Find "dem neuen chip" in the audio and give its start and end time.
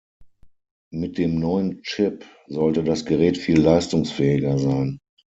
1.19-2.25